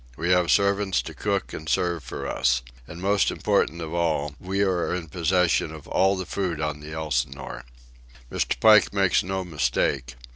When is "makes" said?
8.95-9.21